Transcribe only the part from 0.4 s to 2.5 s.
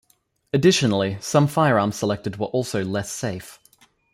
Additionally, some firearms selected were